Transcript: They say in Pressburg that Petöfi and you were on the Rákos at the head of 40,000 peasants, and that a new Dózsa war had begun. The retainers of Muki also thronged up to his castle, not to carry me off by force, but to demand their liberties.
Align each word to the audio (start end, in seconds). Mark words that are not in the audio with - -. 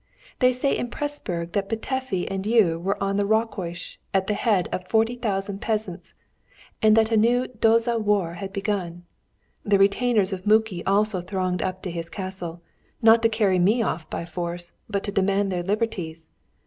They 0.39 0.51
say 0.51 0.75
in 0.75 0.89
Pressburg 0.89 1.51
that 1.51 1.69
Petöfi 1.69 2.25
and 2.31 2.43
you 2.43 2.79
were 2.79 2.97
on 3.03 3.17
the 3.17 3.23
Rákos 3.27 3.97
at 4.15 4.25
the 4.25 4.33
head 4.33 4.67
of 4.71 4.87
40,000 4.87 5.61
peasants, 5.61 6.15
and 6.81 6.97
that 6.97 7.11
a 7.11 7.15
new 7.17 7.45
Dózsa 7.45 8.01
war 8.01 8.33
had 8.33 8.51
begun. 8.51 9.03
The 9.63 9.77
retainers 9.77 10.33
of 10.33 10.47
Muki 10.47 10.83
also 10.87 11.21
thronged 11.21 11.61
up 11.61 11.83
to 11.83 11.91
his 11.91 12.09
castle, 12.09 12.63
not 13.03 13.21
to 13.21 13.29
carry 13.29 13.59
me 13.59 13.83
off 13.83 14.09
by 14.09 14.25
force, 14.25 14.71
but 14.89 15.03
to 15.03 15.11
demand 15.11 15.51
their 15.51 15.61
liberties. 15.61 16.29